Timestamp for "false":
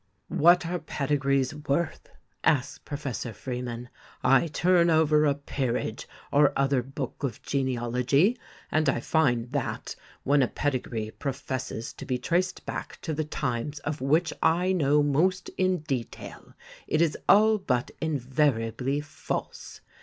19.01-19.81